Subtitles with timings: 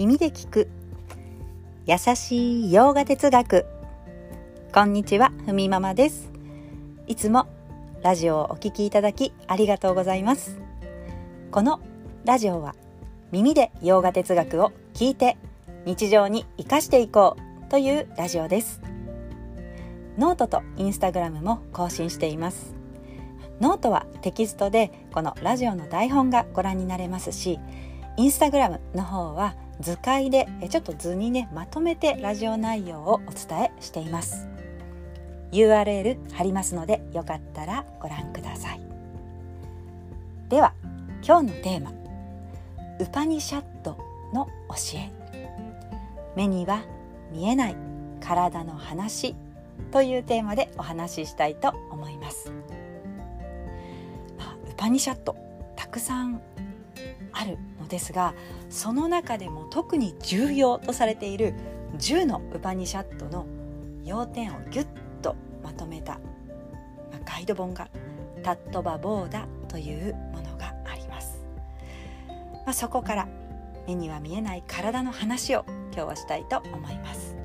[0.00, 0.70] 耳で聞く。
[1.84, 3.66] 優しいヨガ哲学。
[4.72, 6.30] こんにちはふみママです。
[7.06, 7.46] いつも
[8.02, 10.58] ラジオをお聞きいただきありがとうございます。
[11.50, 11.80] この
[12.24, 12.74] ラジオは
[13.30, 15.36] 耳でヨガ哲学を聞いて
[15.84, 18.80] 日常に生かしていこうというラジオです。
[20.16, 22.74] ノートとインスタグラムも更新しています。
[23.60, 27.60] ノートはテキストでこのラジオの台本がご覧になれますし
[28.16, 34.46] インスタグラムの方は図解でちょっと図にねまとめてラジオ内容をお伝えしています。
[35.52, 38.80] URL 貼りますのでよかったらご覧ください。
[40.48, 40.74] では
[41.26, 41.92] 今日のテーマ。
[43.00, 43.96] ウパニシャット
[44.34, 45.10] の教え。
[46.36, 46.82] 目には
[47.32, 47.76] 見えない
[48.20, 49.34] 体の話
[49.90, 52.52] というテーマでお話ししたいと思います。
[54.38, 55.34] あ、ウパニシャット
[55.74, 56.42] たくさん
[57.32, 57.56] ある。
[57.90, 58.34] ですが
[58.70, 61.54] その中でも特に重要とされている
[61.98, 63.46] 10のウパニシャットの
[64.04, 64.86] 要点をギュッ
[65.20, 66.20] とまとめた、ま
[67.16, 67.88] あ、ガイド本が
[68.42, 71.40] タットバボーダというものがあります、
[72.28, 73.28] まあ、そこから
[73.86, 77.40] 目には見えない体の話を今日はしたいと思います。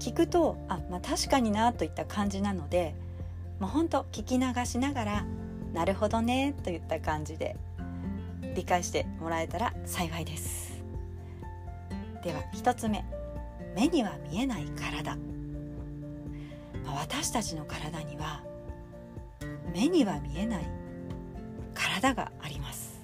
[0.00, 2.94] 聞くとあ、まあ、確かになといった感じなので
[3.60, 5.26] もうほんと聞き流しながら
[5.74, 7.56] 「なるほどね」といった感じで
[8.60, 10.82] 理解してもらえたら幸いです。
[12.22, 13.02] では1つ目。
[13.74, 15.16] 目には見えない体、
[16.84, 18.42] まあ、私たちの体には
[19.72, 20.68] 目には見えない
[21.72, 23.00] 体があります。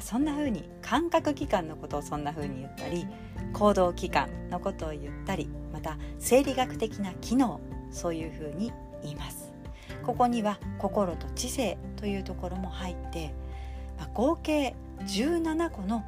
[0.00, 3.06] そんな風に感覚器官のことをそんな風に言ったり
[3.52, 8.72] 行動器官のことを言ったりまた生理学的な機能そういうふうに
[9.02, 9.52] 言います。
[10.02, 13.34] ここには心と知性というところも入って、
[14.00, 16.02] まあ、合計17個の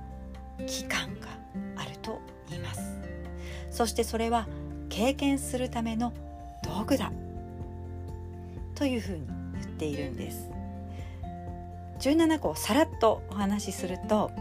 [0.66, 1.28] 器官が
[1.76, 2.80] あると言います。
[3.70, 4.48] そしてそれは
[4.88, 6.12] 経験するための
[6.64, 7.12] 道具だ
[8.74, 10.50] というふうに言っているんです。
[12.00, 14.32] 17個をさらっとお話しすると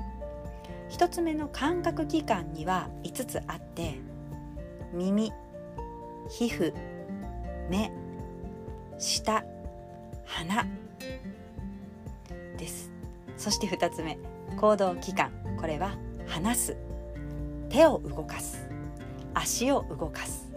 [0.90, 4.00] 1つ目の感覚器官には5つあって
[4.94, 5.32] 耳
[6.30, 6.74] 皮膚
[7.70, 7.92] 目
[8.98, 9.44] 舌
[10.26, 10.66] 鼻
[12.58, 12.91] です。
[13.42, 14.20] そして2つ目
[14.56, 15.98] 行動器官これは
[16.28, 16.78] 話す。
[17.70, 18.70] 手を動かす。
[19.34, 20.52] 足を動かす。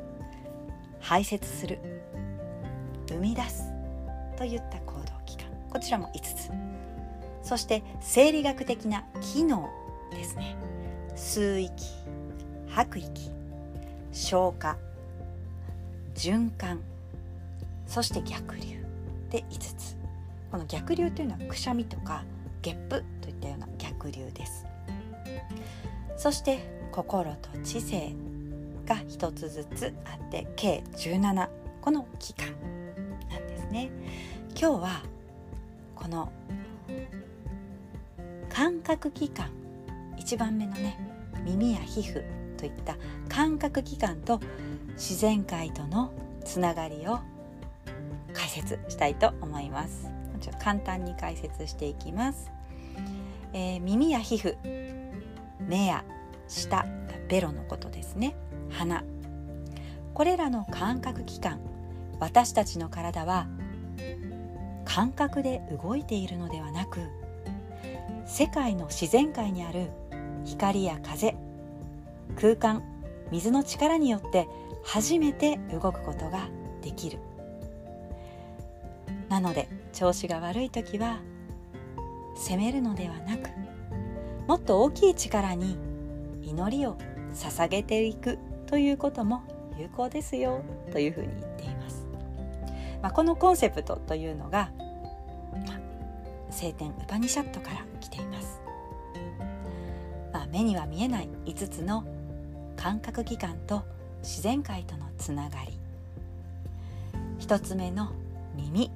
[1.00, 1.78] 排泄する。
[3.09, 3.72] 生み出す。
[4.37, 6.50] といった行動器官こちらも5つ。
[7.43, 9.71] そして生理学的な機能
[10.11, 10.55] ですね。
[11.16, 11.72] 吸う息
[12.69, 13.31] 吐く息
[14.12, 14.77] 消化
[16.15, 16.81] 循環。
[17.87, 18.84] そして逆流。
[19.31, 19.97] で5つ。
[20.51, 22.25] この逆流というのはくしゃみとか
[22.64, 24.64] ゲップといったような逆流です。
[26.16, 28.14] そして心と知性
[28.86, 31.48] が1つずつあって計17
[31.82, 32.47] この期間
[33.28, 33.91] なんですね。
[34.58, 35.03] 今日は
[35.94, 36.32] この
[38.48, 39.50] 感覚器官
[40.16, 40.98] 1番目のね
[41.44, 42.24] 耳や皮膚
[42.56, 42.97] といった
[43.28, 44.41] 感覚器官と
[44.94, 46.12] 自然界との
[46.47, 47.19] つながりを
[48.32, 50.08] 解説したいと思います。
[50.62, 52.50] 簡単に解説していきます、
[53.54, 54.56] えー、耳や皮膚
[55.60, 56.04] 目や
[56.48, 56.84] 舌
[57.28, 58.37] ベロのことですね。
[58.70, 59.04] 鼻。
[60.12, 61.60] これらの感覚器官
[62.20, 63.47] 私たちの体は
[64.84, 67.00] 感覚で動いているのではなく
[68.26, 69.91] 世界の自然界にある
[70.44, 71.34] 光や風
[72.36, 72.82] 空間
[73.31, 74.47] 水の力によって
[74.84, 76.48] 初めて動くことが
[76.82, 77.19] できる。
[79.28, 81.19] なので調子が悪い時は
[82.34, 83.50] 責めるのではなく
[84.47, 85.78] もっと大きい力に
[86.43, 86.97] 祈りを
[87.34, 89.43] 捧げていくということも
[89.78, 90.62] 有効ですよ
[90.93, 92.06] というふうに言っています。
[93.03, 94.71] まあ、このコンセプトというのが、
[95.67, 95.81] まあ、
[96.51, 98.60] 聖典ウパニシャットから来ています。
[100.33, 102.04] まあ、目には見えない5つの
[102.77, 103.83] 感覚器官と
[104.22, 105.78] 自然界とのつながり
[107.39, 108.13] 1つ目の
[108.57, 108.91] 耳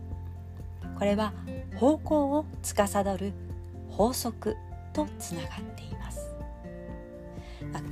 [0.98, 1.32] これは
[1.78, 3.32] 方向を司る
[3.88, 4.56] 法則
[4.92, 6.34] とつながっています。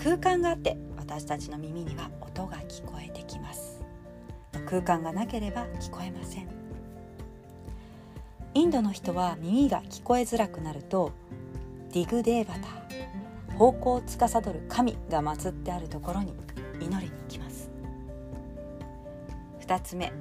[0.02, 3.80] 空間があって私たちの耳には音が聞こえてきます。
[4.66, 6.48] 空間がなければ聞こえません。
[8.54, 11.12] インドの人は耳が聞こえづらくなると
[11.92, 16.34] ディグデーバター方向を司る神が祀ってあるところに
[16.80, 17.70] 祈りに行きます。
[19.60, 20.12] 2つ目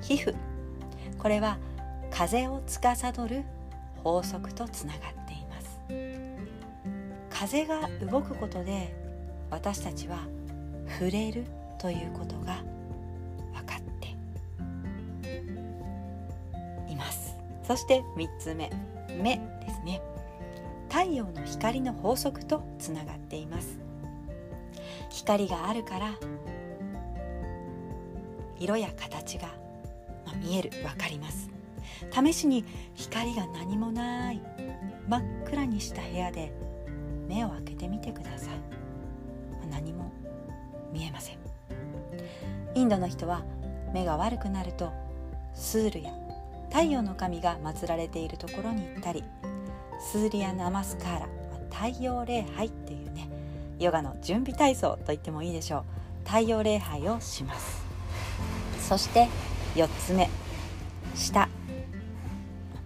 [0.00, 0.34] 皮膚。
[1.18, 1.58] これは
[2.16, 3.44] 風を司る
[4.02, 5.78] 法則とつながっています。
[7.28, 8.96] 風が動くことで
[9.50, 10.20] 私たちは
[10.88, 11.44] 触れる
[11.78, 12.64] ということが
[13.52, 14.16] 分かって
[16.90, 17.36] います。
[17.66, 18.70] そして3つ目。
[19.22, 20.00] 目ですね。
[20.88, 23.78] 太陽の光の法則とつながっています。
[25.10, 26.14] 光があるから
[28.58, 29.48] 色や形が、
[30.24, 30.70] ま見える。
[30.70, 31.55] 分かります。
[32.12, 34.40] 試しに光が何もない。
[35.08, 36.52] 真っ暗にした部屋で
[37.28, 39.68] 目を開けてみてください。
[39.70, 40.12] 何も
[40.92, 41.38] 見えません。
[42.74, 43.44] インドの人は
[43.92, 44.92] 目が悪くなると
[45.54, 46.12] スールや
[46.70, 49.24] 太陽の神が祀られているところに行ったり
[49.98, 51.28] スーリア・ナマスカーラ
[51.70, 53.28] 太陽礼拝っていうね
[53.78, 55.84] ヨガの準備体操と言ってもいいでしょう。
[56.28, 57.84] 太陽礼拝をします。
[58.80, 59.28] そして
[59.74, 60.28] 4つ目
[61.14, 61.48] 下。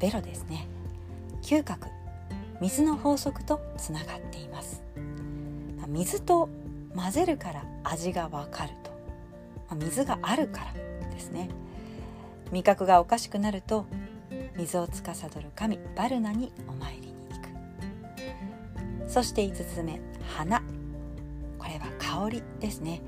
[0.01, 0.67] ベロですね。
[1.43, 1.87] 嗅覚
[2.61, 4.83] 水の法則とつながっています。
[5.87, 6.49] 水と
[6.95, 9.77] 混ぜるから味がわかると。
[9.77, 10.73] 水があるから
[11.11, 11.51] ですね。
[12.51, 13.87] 味覚がおかしくなると
[14.57, 17.39] 水を司る神バルナにお参りに行
[19.07, 19.11] く。
[19.11, 20.01] そして5つ目
[20.35, 20.63] 花
[21.59, 23.03] これは香りですね。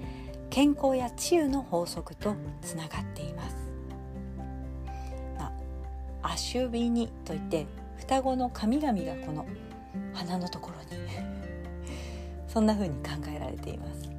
[0.50, 3.56] 健康や治癒の法則とつながっています、
[6.32, 7.67] アシュビニといって
[7.99, 9.46] 双子の神々がこの
[10.14, 11.02] 花のところに。
[12.49, 14.11] そんな風に考えられています、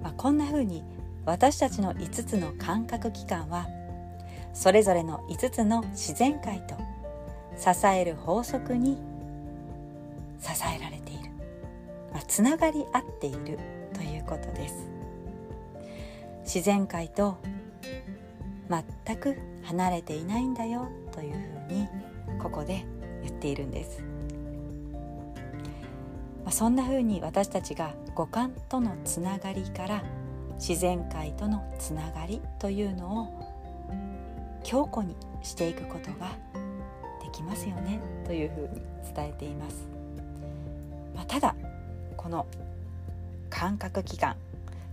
[0.00, 0.84] まあ、こんな風に
[1.24, 3.66] 私たちの5つの感覚器官は
[4.52, 6.76] それぞれの5つの自然界と
[7.58, 8.98] 支える法則に
[10.40, 11.30] 支えられている、
[12.12, 13.58] まあ、つながり合っている
[13.92, 14.88] ということです。
[16.44, 17.38] 自然界と
[18.68, 21.32] 全く離れていないんだよという
[21.68, 21.88] ふうに
[22.38, 22.84] ここで
[23.22, 24.02] 言っているんです、
[26.44, 30.04] まあ、そんなふうに私たちが五感とのつながりから
[30.56, 33.54] 自然界とのつながりというのを
[34.62, 36.30] 強固にしていくことが
[37.22, 38.80] できますよねというふうに
[39.14, 39.86] 伝えています、
[41.14, 41.54] まあ、ただ
[42.16, 42.46] この
[43.50, 44.36] 感覚期間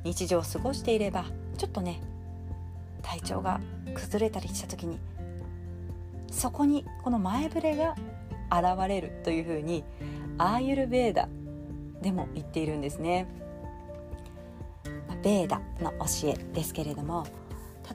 [0.03, 1.25] 日常を過ごしていれば
[1.57, 2.01] ちょっとね
[3.01, 3.59] 体調が
[3.93, 4.99] 崩れたりした時に
[6.31, 7.95] そこにこの前触れが
[8.51, 9.83] 現れるというふうに
[10.37, 11.27] アーユルベーダ
[12.01, 13.27] でも言っているんですね。
[15.21, 17.27] ベーダの教えですけれども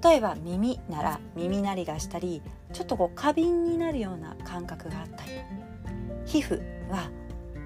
[0.03, 2.43] 例えば耳なら耳鳴りがしたり
[2.73, 5.31] ちょっとこう過敏になるような感覚があったり
[6.25, 6.61] 皮膚
[6.91, 7.11] は、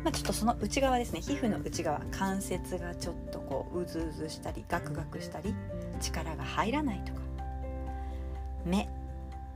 [0.05, 5.55] まあ、ちょっとその内側ですね皮膚の内側関節がちょっとこううずうずしたりガクガクしたり
[6.01, 7.21] 力が入らないとか
[8.65, 8.89] 目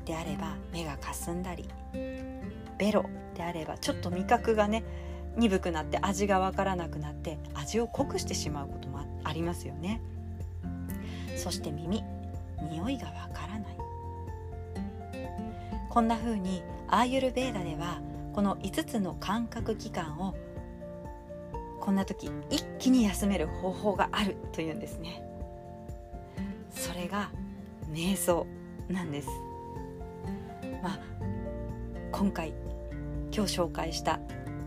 [0.05, 1.69] であれば目がかすんだり
[2.79, 3.05] ベロ
[3.35, 4.85] であればちょっと味覚がね
[5.37, 10.01] 鈍くなって味がわからなくなって味を濃くしてしまうこともありますよね。
[11.37, 12.05] そして耳。
[12.71, 13.77] 匂いがわからない。
[15.91, 18.01] こんな風にアーユルベーダでは
[18.33, 20.35] この5つの感覚器官を
[21.81, 25.23] こんな時一気に休める方法があるというんですね。
[26.71, 27.31] それが
[27.91, 28.47] 瞑想
[28.89, 29.29] なんです
[30.83, 30.99] まあ
[32.13, 32.53] 今回
[33.35, 34.19] 今日紹介した、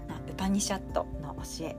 [0.07, 1.75] まあ、ウパニシャットの教え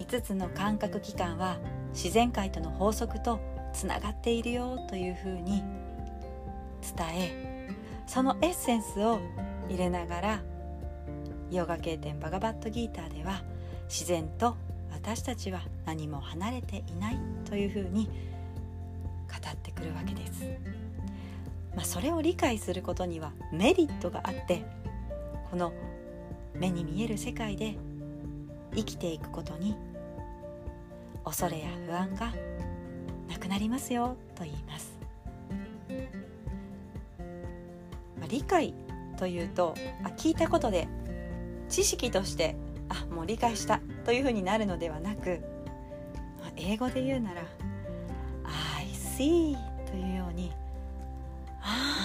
[0.00, 1.58] 5つの感覚器官は
[1.92, 3.38] 自然界との法則と
[3.72, 5.62] つながっているよというふうに
[6.96, 7.68] 伝え
[8.06, 9.20] そのエッセンスを
[9.68, 10.42] 入れながら
[11.50, 13.42] ヨガ経典バガバットギーターでは
[13.88, 14.56] 自然と
[14.90, 18.10] 私たちは何も離れていないというふうに語
[19.50, 20.71] ってくるわけです。
[21.74, 24.64] まあ、それを理解することにはメリットがあって
[25.50, 25.72] この
[26.54, 27.76] 目に見える世界で
[28.74, 29.76] 生きていくことに
[31.24, 32.32] 恐れや不安が
[33.28, 34.98] なくなりますよと言います、
[38.18, 38.74] まあ、理解
[39.18, 39.74] というと
[40.04, 40.88] あ聞いたことで
[41.68, 42.56] 知識として
[42.88, 45.40] あもう理解したというふうになるのではなく、
[46.40, 47.42] まあ、英語で言うなら
[48.78, 49.56] 「I see」
[49.90, 50.52] というように「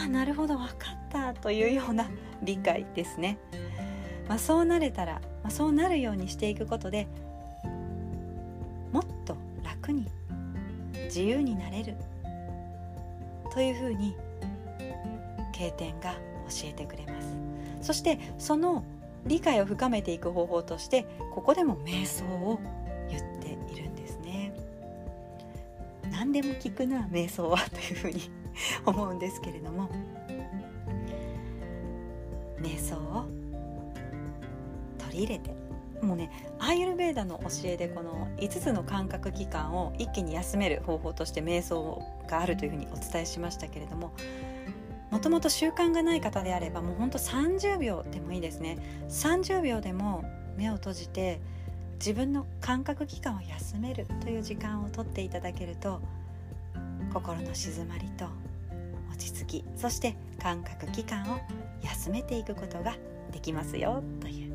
[0.08, 2.10] なるほど分かった」というような
[2.44, 3.38] 理解ですね。
[4.28, 7.08] まあ、そうなれたら、まあ、そうなるようにしていくことで
[8.92, 10.12] もっと楽に
[11.06, 11.96] 自由になれる
[13.54, 14.16] というふうに
[15.54, 16.14] 経典が
[16.50, 17.28] 教えてくれます。
[17.82, 18.84] そしてその
[19.26, 22.60] 理解を深めていく方法としてここでも瞑想を
[23.10, 24.54] 言っているんですね。
[26.12, 28.30] 何でも聞くな瞑想はというふうに
[28.86, 29.90] 思うんですけれども。
[32.60, 33.26] 瞑想を
[34.98, 35.56] 取り入れて。
[36.02, 44.12] もうねアーユルベーダの教えでこの5つの感覚器官を一気に休める方法として瞑想があるというふうにお伝えしましたけれども
[45.10, 48.78] もともと習慣がない方であればもうほんと30秒でもいいですね。
[49.10, 50.24] 30秒でも
[50.58, 51.40] 目を閉じて
[51.98, 56.02] 自分の感覚器官を休めるという時間をとっていただけると
[57.14, 58.28] 心の静まりと
[59.18, 61.40] 落ち着きそして感覚器官を
[61.82, 62.96] 休めていくことが
[63.32, 64.54] できますよという。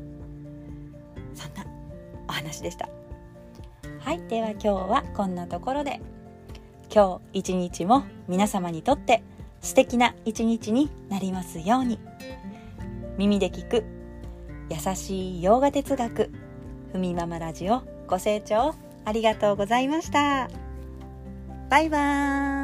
[1.35, 1.65] そんな
[2.27, 2.87] お話でした。
[3.99, 6.01] はいでは今日はこんなところで
[6.93, 9.21] 今日一日も皆様にとって
[9.61, 11.99] 素敵な一日になりますように。
[13.17, 13.83] 耳で聞く
[14.69, 16.31] 優しい洋画哲学
[16.91, 18.73] ふみママラジオご清聴
[19.05, 20.49] ありがとうございました。
[21.69, 22.62] バイバーイ。